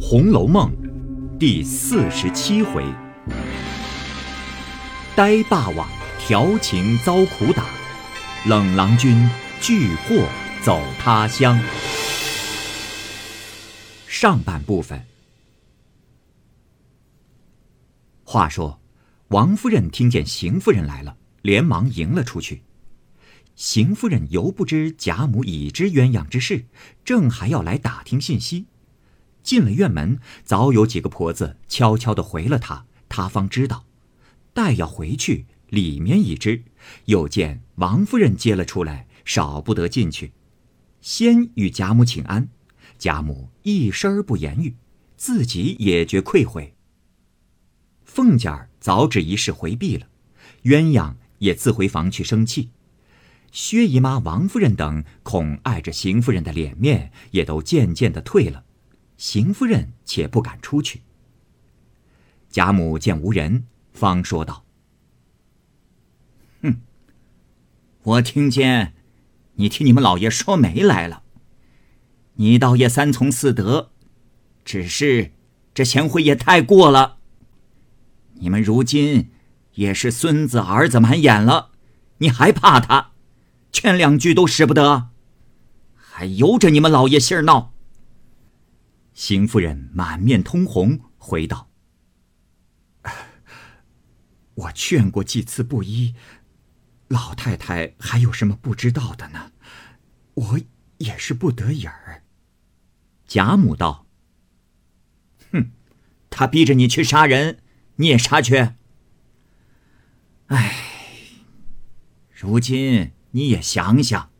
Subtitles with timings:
[0.08, 0.70] 《红楼梦》
[1.38, 2.84] 第四十七回：
[5.16, 5.88] 呆霸王
[6.20, 7.64] 调情遭苦打，
[8.46, 9.28] 冷郎君
[9.58, 10.28] 拒祸
[10.62, 11.58] 走他乡。
[14.06, 15.02] 上半部分。
[18.22, 18.78] 话说，
[19.28, 22.62] 王夫人听见邢夫人来了，连忙迎了出去。
[23.54, 26.66] 邢夫人犹不知贾母已知鸳鸯之事，
[27.02, 28.66] 正还要来打听信息。
[29.46, 33.84] 进了院门，早有几个婆子悄悄地回了她，她方知道。
[34.52, 36.64] 待要回去，里面已知，
[37.04, 40.32] 又见王夫人接了出来，少不得进去，
[41.00, 42.48] 先与贾母请安。
[42.98, 44.74] 贾母一声不言语，
[45.16, 46.74] 自己也觉愧悔。
[48.04, 50.08] 凤姐儿早指一事回避了，
[50.64, 52.70] 鸳鸯也自回房去生气。
[53.52, 58.64] 薛姨妈、王夫人等恐碍着邢夫人的脸面，也都渐渐的退了。
[59.16, 61.02] 邢夫人且不敢出去。
[62.50, 64.64] 贾母见无人，方说道
[66.62, 66.76] ：“哼，
[68.02, 68.94] 我听见
[69.54, 71.22] 你替你们老爷说媒来了。
[72.34, 73.90] 你倒也三从四德，
[74.64, 75.32] 只是
[75.74, 77.18] 这贤惠也太过了。
[78.34, 79.30] 你们如今
[79.74, 81.70] 也是孙子儿子满眼了，
[82.18, 83.12] 你还怕他？
[83.72, 85.08] 劝两句都使不得，
[85.94, 87.74] 还由着你们老爷心儿闹。”
[89.16, 91.70] 邢夫人满面通红，回道
[94.54, 96.14] ：“我劝过几次不依，
[97.08, 99.52] 老太太还有什么不知道的呢？
[100.34, 100.60] 我
[100.98, 102.24] 也是不得已儿。”
[103.26, 104.06] 贾母道
[105.50, 105.70] ：“哼，
[106.28, 107.62] 他逼着你去杀人，
[107.94, 108.74] 你也杀去？
[110.48, 110.76] 哎，
[112.30, 114.30] 如今你也想想，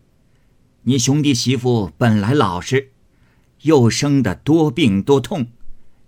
[0.82, 2.92] 你兄弟媳妇本来老实。”
[3.66, 5.48] 又生得多病多痛，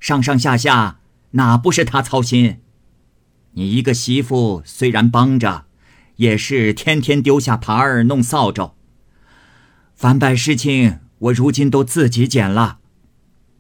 [0.01, 1.01] 上上下下
[1.33, 2.61] 哪不是他操心？
[3.53, 5.67] 你一个媳妇虽然帮着，
[6.17, 8.75] 也是天天丢下耙儿弄扫帚。
[9.97, 12.79] 凡百事情，我如今都自己捡了。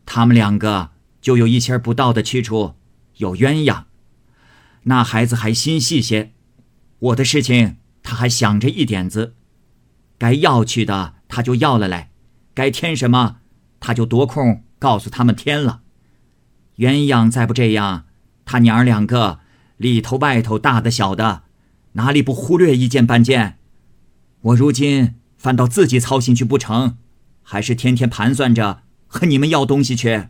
[0.06, 2.74] 他们两个就有一些不到的去处，
[3.16, 3.84] 有鸳鸯，
[4.84, 6.32] 那孩子还心细些。
[7.00, 9.34] 我的事情他还想着一点子，
[10.16, 12.12] 该要去的他就要了来，
[12.54, 13.38] 该添什么。
[13.80, 15.82] 他就夺空告诉他们天了，
[16.78, 18.06] 鸳鸯再不这样，
[18.44, 19.40] 他娘儿两个
[19.76, 21.42] 里头外头大的小的，
[21.92, 23.58] 哪里不忽略一件半件？
[24.40, 26.98] 我如今反倒自己操心去不成，
[27.42, 30.28] 还是天天盘算着和你们要东西去。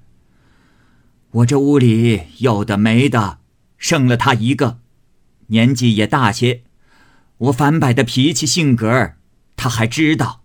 [1.31, 3.41] 我这屋里有的没的，
[3.77, 4.81] 剩了他一个，
[5.49, 6.63] 年纪也大些，
[7.37, 9.13] 我反摆的脾气性格
[9.57, 10.43] 他还知道。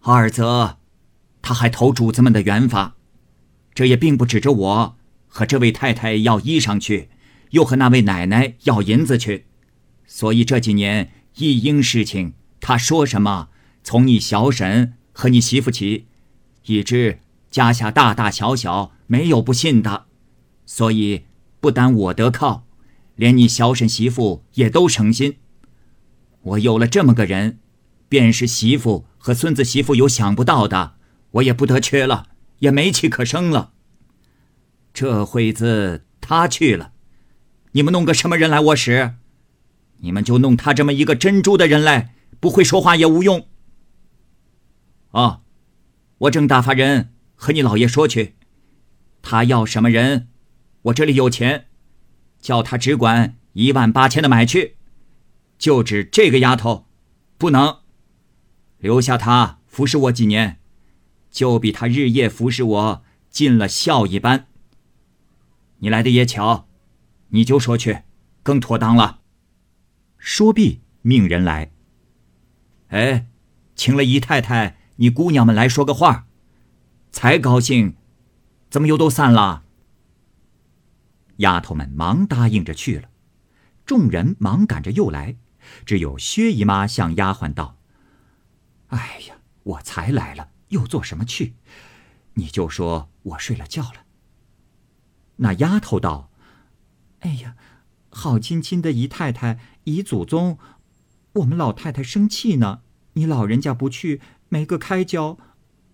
[0.00, 0.81] 二则。
[1.42, 2.94] 他还投主子们的缘法，
[3.74, 7.08] 这也并不指着我和这位太太要衣裳去，
[7.50, 9.46] 又和那位奶奶要银子去，
[10.06, 13.48] 所以这几年一应事情，他说什么，
[13.82, 16.06] 从你小婶和你媳妇起，
[16.66, 17.18] 以致
[17.50, 20.06] 家下大大小小没有不信的，
[20.64, 21.24] 所以
[21.60, 22.66] 不单我得靠，
[23.16, 25.36] 连你小婶媳妇也都省心。
[26.42, 27.58] 我有了这么个人，
[28.08, 30.94] 便是媳妇和孙子媳妇有想不到的。
[31.32, 32.28] 我也不得缺了，
[32.58, 33.72] 也没气可生了。
[34.94, 36.92] 这会子他去了，
[37.72, 39.14] 你们弄个什么人来我使？
[39.98, 43.46] 你们就弄他这么一个珍珠的人来，不会说话也无用。
[45.12, 45.42] 哦，
[46.18, 48.34] 我正打发人和你老爷说去，
[49.22, 50.28] 他要什么人，
[50.82, 51.66] 我这里有钱，
[52.40, 54.76] 叫他只管一万八千的买去，
[55.58, 56.86] 就指这个丫头，
[57.38, 57.78] 不能
[58.78, 60.58] 留下她服侍我几年。
[61.32, 64.46] 就比他日夜服侍我尽了孝一般。
[65.78, 66.68] 你来的也巧，
[67.30, 68.02] 你就说去，
[68.44, 69.20] 更妥当了。
[70.18, 71.72] 说毕，命人来。
[72.88, 73.26] 哎，
[73.74, 76.26] 请了姨太太、你姑娘们来说个话，
[77.10, 77.96] 才高兴，
[78.70, 79.64] 怎么又都散了？
[81.38, 83.08] 丫头们忙答应着去了，
[83.86, 85.36] 众人忙赶着又来，
[85.86, 87.78] 只有薛姨妈向丫鬟道
[88.88, 91.54] ：“哎呀，我才来了。”又做什么去？
[92.34, 94.06] 你就说我睡了觉了。
[95.36, 96.30] 那丫头道
[97.20, 97.56] ：“哎呀，
[98.10, 100.58] 好亲亲的姨太太、姨祖宗，
[101.34, 102.80] 我们老太太生气呢。
[103.14, 105.36] 你老人家不去，没个开交，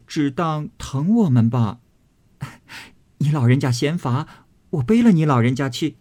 [0.07, 1.81] 只当疼我们吧。
[3.19, 5.97] 你老人家嫌乏，我背了你老人家去。”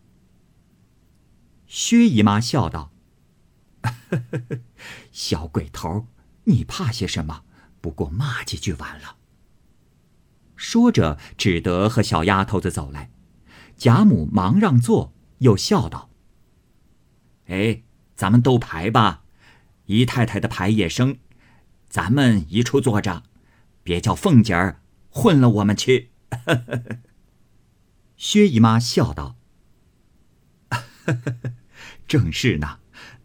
[1.65, 2.91] 薛姨妈笑道
[5.11, 6.05] ：“小鬼头，
[6.43, 7.43] 你怕些什么？”
[7.87, 9.15] 不过骂几句完了。
[10.57, 13.11] 说着，只得和小丫头子走来。
[13.77, 16.09] 贾母忙让座，又笑道
[17.47, 19.23] ：“哎，咱们斗牌吧，
[19.85, 21.19] 姨太太的牌也生，
[21.87, 23.23] 咱们一处坐着，
[23.83, 26.11] 别叫凤姐儿混了我们去。
[28.17, 29.37] ”薛姨妈笑道
[32.05, 32.79] ：“正是呢，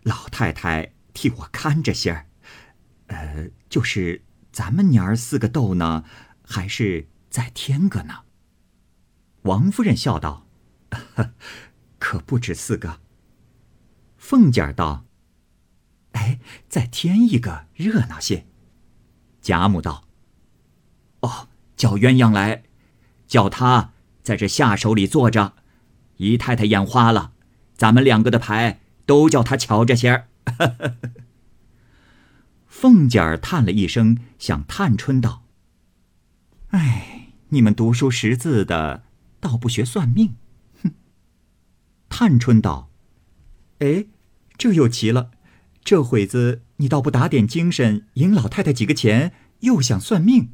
[0.04, 2.28] 老太太替我看着些儿。
[3.08, 4.22] 呃，就是
[4.52, 6.04] 咱们娘儿四个斗呢，
[6.44, 8.20] 还是再添个呢？”
[9.42, 10.46] 王夫人笑道
[11.98, 13.00] ：“可不止四个。”
[14.16, 15.04] 凤姐儿道
[16.12, 16.38] ：“哎，
[16.68, 18.46] 再添一个，热闹些。”
[19.42, 20.04] 贾母道
[21.20, 22.62] ：“哦，叫鸳鸯来，
[23.26, 25.54] 叫他在这下手里坐着，
[26.18, 27.32] 姨太太眼花了，
[27.74, 30.28] 咱们两个的牌都叫他瞧着些儿。”
[32.72, 35.44] 凤姐儿叹了一声，向探春道
[36.72, 39.04] ：“哎，你们读书识字的。”
[39.40, 40.36] 倒不学算命，
[40.82, 40.92] 哼！
[42.08, 42.90] 探春道
[43.80, 44.06] ：“哎，
[44.56, 45.32] 这又奇了，
[45.84, 50.52] 这会子你倒不打点精神，赢老太太几个钱，又想算命。”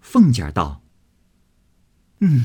[0.00, 0.82] 凤姐儿道
[2.20, 2.44] ：“嗯，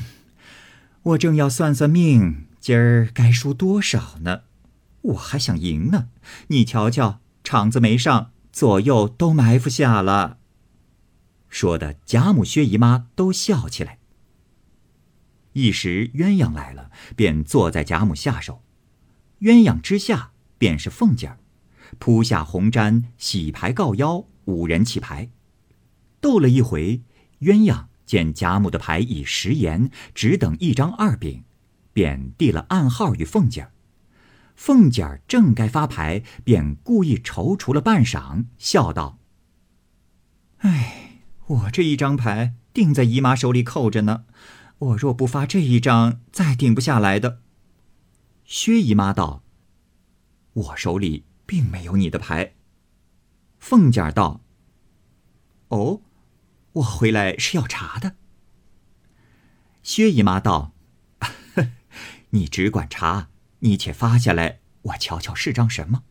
[1.02, 4.42] 我正要算算命，今儿该输多少呢？
[5.02, 6.08] 我还想赢呢。
[6.48, 10.38] 你瞧瞧，场子没上，左右都埋伏下了。”
[11.50, 13.98] 说的贾母、薛姨妈都笑起来。
[15.52, 18.62] 一时鸳鸯来了，便坐在贾母下手。
[19.40, 21.38] 鸳鸯之下便是凤姐儿，
[21.98, 25.28] 铺下红毡，洗牌告腰，五人起牌。
[26.22, 27.02] 斗了一回，
[27.40, 31.44] 鸳鸯见贾母的牌已食言，只等一张二饼，
[31.92, 33.72] 便递了暗号与凤姐儿。
[34.56, 39.18] 凤姐儿正该发牌，便故意踌躇了半晌，笑道
[40.58, 44.24] ：“哎，我这一张牌定在姨妈手里扣着呢。”
[44.78, 47.40] 我若不发这一张，再定不下来的。
[48.44, 49.42] 薛姨妈道
[50.52, 52.54] ：“我手里并没有你的牌。”
[53.58, 54.42] 凤姐儿道
[55.68, 56.02] ：“哦，
[56.72, 58.16] 我回来是要查的。”
[59.82, 60.74] 薛姨妈道
[62.30, 63.30] ：“你只管查，
[63.66, 66.04] 你且发下来，我瞧瞧是张什么。”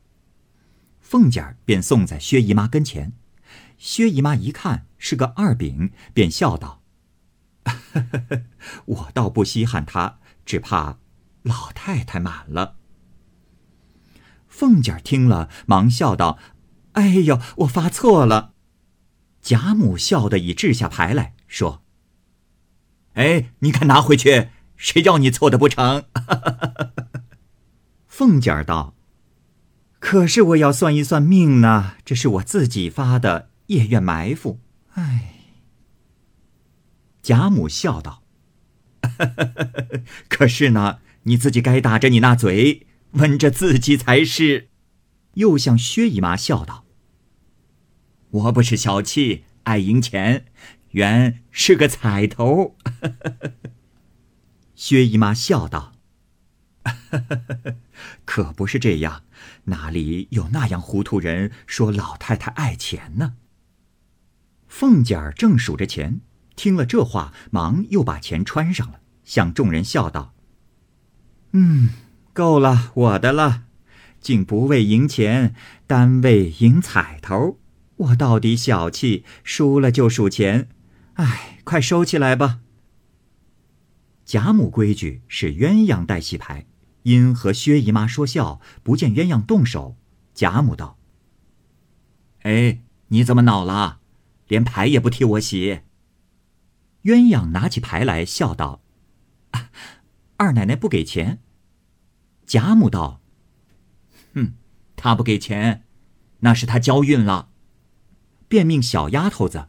[1.00, 3.14] 凤姐儿便送在薛姨妈跟前。
[3.78, 6.82] 薛姨妈一看是个二饼，便笑道。
[8.86, 11.00] 我倒不稀罕他，只怕
[11.44, 12.78] 老太太满了。
[14.48, 16.40] 凤姐儿听了，忙笑道
[16.94, 18.54] ：“哎呦，我发错了。”
[19.42, 21.84] 贾母笑得已掷下牌来说
[23.14, 26.06] ：“哎，你看拿回去，谁叫你错的不成？”
[28.18, 28.96] 凤姐儿道
[30.00, 34.62] ：“可是我要算一算命呢，这是我自己发的，也愿埋伏。
[34.94, 35.34] 哎。”
[37.22, 38.24] 贾母笑道
[40.30, 44.70] ：“可是呢，你自己该打着你那嘴，问着自己才是。”
[45.36, 46.86] 又向薛姨妈笑道
[48.32, 50.46] ：“我不是小气，爱赢钱，
[50.92, 52.78] 原是个彩头。
[54.74, 55.92] ”薛姨妈笑道
[58.26, 59.24] ：“可不是这样，
[59.66, 63.36] 哪里有那样糊涂人说老太太爱钱呢？”
[64.68, 66.22] 凤姐儿正数着钱。
[66.56, 70.34] 听了这话，忙又把钱穿上了，向众人笑道
[71.52, 71.90] ：“嗯，
[72.32, 73.64] 够了，我的了，
[74.22, 75.54] 竟不为赢钱，
[75.86, 77.60] 单为赢彩头。
[77.98, 80.70] 我到底小气，输了就数钱。
[81.16, 82.62] 哎，快收起来吧。”
[84.24, 86.66] 贾母规矩是鸳鸯带洗牌，
[87.06, 89.96] 因和薛姨妈说笑，不见鸳鸯动手。
[90.34, 90.98] 贾母道
[92.42, 94.00] ：“哎，你怎么恼了？
[94.48, 95.82] 连牌也不替我洗？”
[97.06, 98.82] 鸳鸯拿起牌来，笑道
[100.38, 101.40] ：“二奶奶不给钱。”
[102.48, 103.22] 贾母道
[104.34, 104.56] ：“哼，
[104.96, 105.86] 他不给钱，
[106.40, 107.50] 那是他交运了。”
[108.50, 109.68] 便命小丫头子：“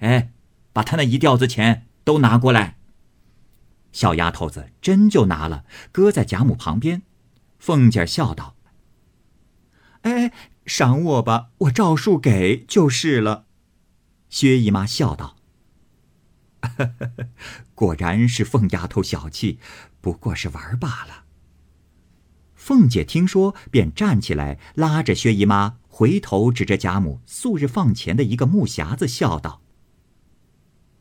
[0.00, 0.32] 哎，
[0.74, 2.76] 把他那一吊子钱都拿过来。”
[3.92, 7.02] 小丫头子真就拿了，搁在贾母旁边。
[7.58, 8.56] 凤姐笑道
[10.02, 10.32] ：“哎，
[10.66, 13.46] 赏我吧，我照数给就是了。”
[14.28, 15.36] 薛姨妈笑道。
[17.74, 19.58] 果然是凤丫头小气，
[20.00, 21.24] 不过是玩罢了。
[22.54, 29.60] 凤姐听说，便站起来，拉着薛姨妈，回头指着贾母素日放钱的一个木匣子，笑道：“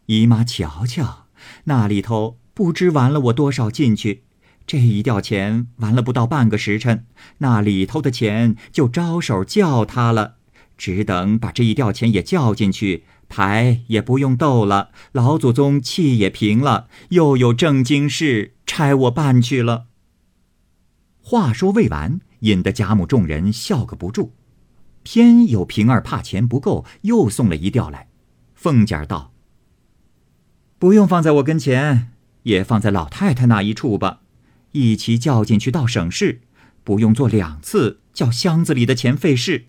[0.08, 1.28] 姨妈瞧瞧，
[1.66, 4.22] 那里头不知玩了我多少进去。
[4.68, 7.08] 这一吊钱玩了不到半个时辰，
[7.40, 10.36] 那里头的钱就招手叫他了。
[10.78, 19.86] 只等把这一吊钱也叫进去。”牌也不用斗了，老祖宗气也平了，又有正经事差我办去了。”
[21.24, 24.34] 话说未完，引得贾母众人笑个不住。
[25.02, 28.10] 偏有平儿怕钱不够，又送了一吊来。
[28.54, 29.32] 凤姐儿道
[30.78, 32.11] ：“不用放在我跟前，
[32.44, 34.22] 也放在老太太那一处吧，
[34.72, 36.42] 一起叫进去倒省事，
[36.84, 39.68] 不用做两次，叫箱子里的钱费事。”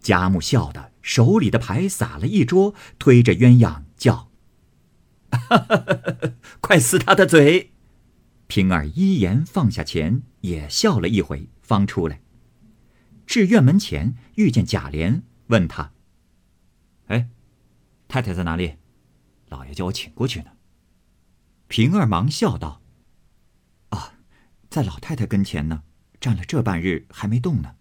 [0.00, 4.30] 贾母笑得手里的牌撒了一桌，推着鸳鸯叫
[6.60, 7.72] ：“快撕他的嘴！”
[8.48, 12.20] 平儿一言放下钱，也笑了一回，方出来。
[13.26, 15.92] 至院门前，遇见贾琏，问他
[17.06, 17.28] ：“哎，
[18.08, 18.74] 太太在哪里？
[19.48, 20.51] 老爷叫我请过去呢。”
[21.72, 22.82] 平儿忙笑道
[23.88, 24.12] ：“啊，
[24.68, 25.84] 在老太太跟前呢，
[26.20, 27.76] 站了这半日还没动呢。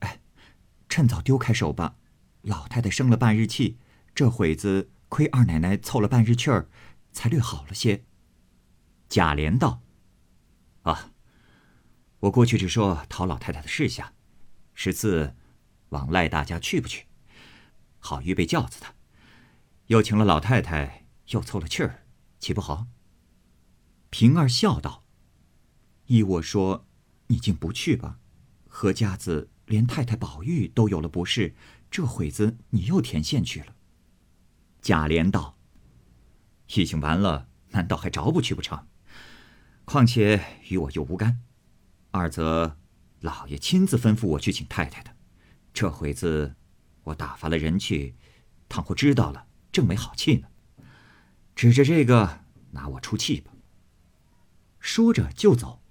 [0.00, 0.20] 哎，
[0.86, 1.96] 趁早丢开手吧。
[2.42, 3.78] 老太太生了半日气，
[4.14, 6.68] 这会子亏二奶奶凑了半日气儿，
[7.10, 8.04] 才略好了些。”
[9.08, 9.80] 贾琏道
[10.84, 11.12] ：“啊，
[12.18, 14.12] 我过去只说讨老太太的事下。”
[14.76, 15.34] 十四，
[15.88, 17.06] 往赖大家去不去？
[17.98, 18.88] 好预备轿子的，
[19.86, 21.99] 又请了老太太，又凑了气儿，
[22.40, 22.88] 岂不好？
[24.08, 25.04] 平儿笑道
[26.06, 26.86] ：“依我说，
[27.28, 28.18] 你竟不去吧？
[28.66, 31.54] 何家子连太太宝玉都有了不是，
[31.90, 33.76] 这会子你又填线去了。”
[34.82, 35.56] 贾琏道
[36.74, 38.88] ：“已经完了，难道还着不去不成？
[39.84, 41.42] 况且与我又无干。
[42.10, 42.78] 二则……”
[43.20, 45.14] 老爷亲自吩咐我去请太太的，
[45.74, 46.56] 这会子
[47.02, 48.16] 我打发了人去，
[48.66, 50.48] 倘或知道了，正没好气呢。
[51.60, 52.40] 指着这个
[52.70, 53.52] 拿我出气吧。
[54.78, 55.82] 说着就走，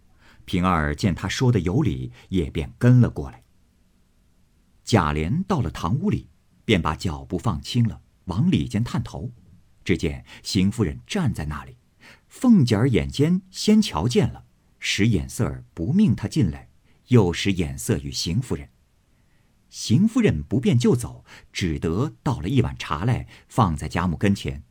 [0.43, 3.43] 平儿见他说的有理，也便跟了过来。
[4.83, 6.27] 贾琏到了堂屋里，
[6.65, 9.31] 便把脚步放轻了，往里间探头，
[9.83, 11.77] 只见邢夫人站在那里，
[12.27, 14.45] 凤姐儿眼尖，先瞧见了，
[14.79, 16.69] 使眼色儿不命他进来。
[17.09, 18.69] 又使眼色与邢夫人，
[19.69, 21.23] 邢夫人不便就走，
[21.53, 24.63] 只得倒了一碗茶来，放在贾母跟前。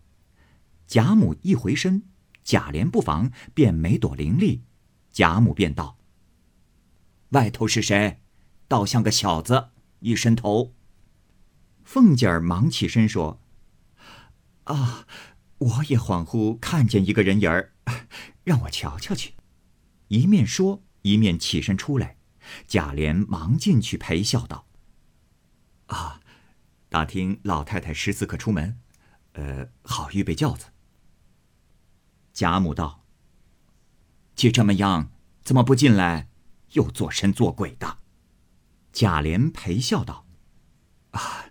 [0.88, 2.04] 贾母一回身，
[2.42, 4.62] 贾琏不防，便没躲伶俐。
[5.12, 5.98] 贾母便道
[7.30, 8.22] ：“外头是谁？
[8.66, 9.68] 倒像个小子，
[10.00, 10.74] 一伸头。”
[11.84, 13.42] 凤姐儿忙起身说
[14.64, 15.06] ：“啊，
[15.58, 17.74] 我也恍惚看见一个人影儿，
[18.44, 19.34] 让我瞧瞧去。”
[20.08, 22.16] 一面说，一面起身出来。
[22.66, 24.66] 贾琏忙进去陪笑道
[25.88, 26.22] ：“啊，
[26.88, 28.80] 打听老太太十四可出门，
[29.32, 30.66] 呃，好预备轿子。”
[32.38, 33.02] 贾母道
[34.36, 35.10] ：“既这么样，
[35.42, 36.28] 怎么不进来，
[36.74, 37.98] 又做神做鬼的？”
[38.94, 40.24] 贾琏陪笑道
[41.10, 41.46] ：“啊，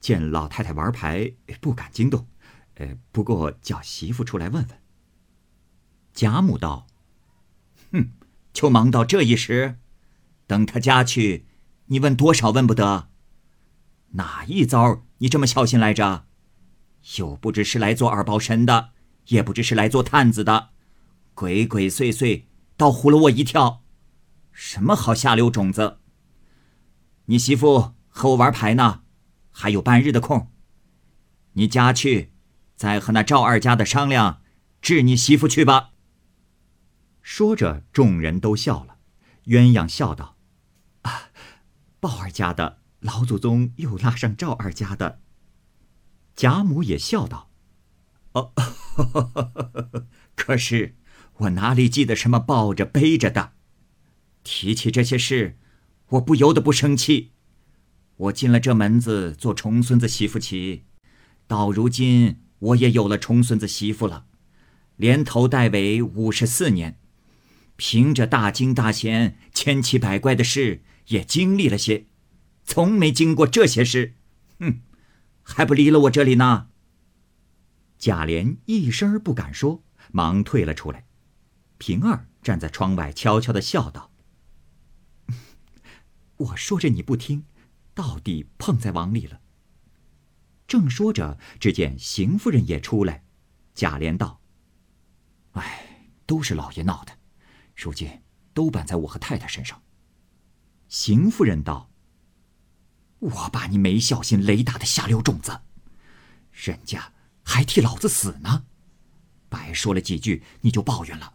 [0.00, 2.26] 见老太太玩牌，不敢惊动，
[2.74, 4.82] 呃，不过叫媳妇出来问问。”
[6.12, 6.88] 贾母道
[7.92, 8.10] ：“哼，
[8.52, 9.78] 就忙到这一时。”
[10.48, 11.46] 等他家去，
[11.86, 13.08] 你问多少问不得？
[14.14, 16.26] 哪一遭你这么小心来着？
[17.18, 18.90] 又不知是来做二宝神的，
[19.28, 20.70] 也不知是来做探子的，
[21.34, 22.44] 鬼鬼祟祟，
[22.76, 23.82] 倒唬了我一跳。
[24.52, 25.98] 什么好下流种子？
[27.26, 29.02] 你媳妇和我玩牌呢，
[29.50, 30.50] 还有半日的空。
[31.52, 32.32] 你家去，
[32.74, 34.42] 再和那赵二家的商量，
[34.80, 35.90] 治你媳妇去吧。
[37.22, 38.96] 说着，众人都笑了。
[39.44, 40.36] 鸳鸯笑道。
[41.02, 41.30] 啊，
[42.00, 45.20] 鲍二家的老祖宗又拉上赵二家的。
[46.34, 47.50] 贾母也笑道
[48.32, 48.52] ：“哦，
[50.34, 50.96] 可是
[51.38, 53.52] 我哪里记得什么抱着背着的？
[54.42, 55.58] 提起这些事，
[56.08, 57.32] 我不由得不生气。
[58.16, 60.84] 我进了这门子做重孙子媳妇起，
[61.46, 64.26] 到如今我也有了重孙子媳妇了，
[64.96, 66.98] 连头带尾五十四年，
[67.76, 72.06] 凭着大惊大险、千奇百怪的事。”也经历了些，
[72.64, 74.14] 从没经过这些事，
[74.60, 74.80] 哼，
[75.42, 76.68] 还不离了我这里呢。
[78.02, 81.06] 贾琏一声不敢说，忙退了出来。
[81.78, 84.10] 平儿站在窗外，悄悄的笑道
[86.36, 87.44] ：“我说着你不听，
[87.94, 89.40] 到底碰在网里了。”
[90.66, 93.22] 正说着，只见邢夫人也出来。
[93.72, 94.40] 贾琏道
[95.54, 97.16] ：“哎，都是老爷闹的，
[97.76, 99.80] 如今都办在我和太太身上。”
[100.90, 101.88] 邢夫人道
[103.20, 105.60] ：“我把你没孝心、雷打的下流种子，
[106.50, 107.12] 人家
[107.44, 108.64] 还替老子死呢，
[109.48, 111.34] 白说了几句你就抱怨了。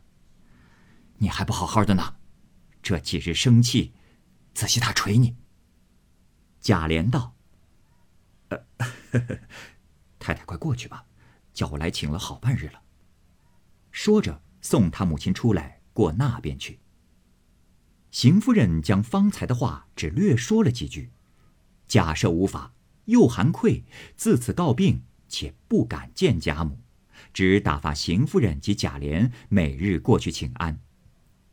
[1.17, 2.15] 你还不好好的呢，
[2.81, 3.93] 这几日生气，
[4.53, 5.35] 仔细他捶你。”
[6.61, 7.35] 贾琏道：“，
[10.19, 11.05] 太太，快过去吧，
[11.53, 12.81] 叫我来请了好半日了。
[13.91, 16.79] 说着，送他母亲出来，过那边去。
[18.11, 21.11] 邢夫人将方才的话只略说了几句，
[21.87, 22.73] 假设无法，
[23.05, 23.85] 又含愧，
[24.15, 26.79] 自此告病，且不敢见贾母，
[27.33, 30.79] 只打发邢夫人及贾琏每日过去请安，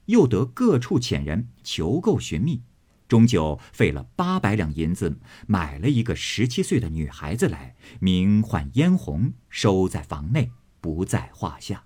[0.06, 2.62] 又得各处遣人求购寻觅。
[3.06, 10.50] 终究费了八百两银子，买了一个十七岁的女孩子来，名唤嫣红，收在房内，
[10.80, 11.84] 不在话下。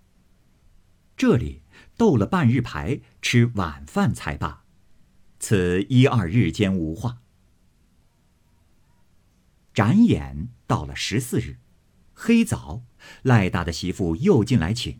[1.16, 1.62] 这里
[1.96, 4.62] 斗了半日牌，吃晚饭才罢。
[5.40, 7.18] 此一二日间无话。
[9.74, 11.58] 展眼到了十四日，
[12.20, 12.82] 黑早，
[13.22, 14.98] 赖大的媳妇又进来请。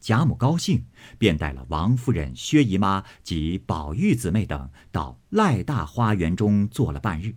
[0.00, 0.86] 贾母高兴，
[1.18, 7.34] 便带了王夫人、薛姨妈及宝玉姊妹等到赖大花园中坐了半日。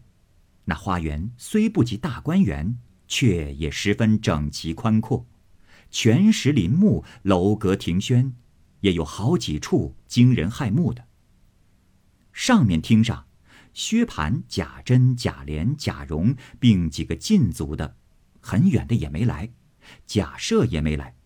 [0.64, 5.28] 那花园虽不及大观园，却也十分整齐宽阔，
[5.92, 8.34] 全石林木，楼阁亭轩，
[8.80, 11.06] 也有好几处惊人骇目的。
[12.32, 13.28] 上面厅上，
[13.74, 17.98] 薛蟠、贾珍、贾琏、贾蓉，并几个禁足的，
[18.48, 19.50] 很远的也没来，
[20.06, 21.18] 贾赦也没来。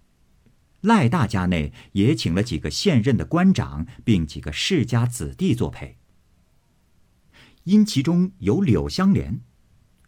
[0.82, 6.00] 赖大家内也请了几个现任的官长，并几个世家子弟作陪。
[7.66, 9.42] 因其中有柳香莲，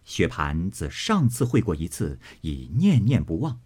[0.04, 3.62] 薛蟠自上次会过一次，已念念不忘，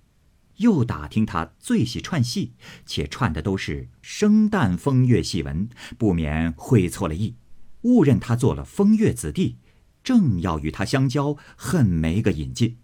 [0.57, 2.51] 又打听他最喜串戏，
[2.85, 7.37] 且串的都是生旦风月戏文，不免会错了意，
[7.83, 9.55] 误认他做了风月子弟，
[10.03, 12.79] 正要与他相交，恨没个引进。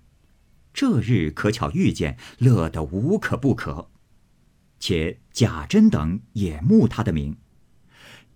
[0.74, 3.92] 这日可巧遇见，乐得无可不可。
[4.80, 7.38] 且贾珍等也慕他的名，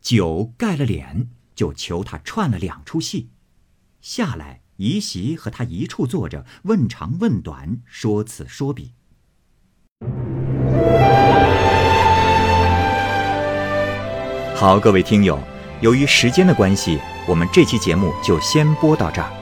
[0.01, 3.31] 酒盖了脸，就求他串了两出戏。
[4.01, 8.93] 下来，姨媳和他一处坐着，问长问短，说此说彼。
[14.55, 15.39] 好，各位听友，
[15.81, 19.33] 由于时间的关系，我们这期节目就先播到这儿。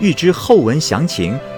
[0.00, 1.38] 欲知后文详情，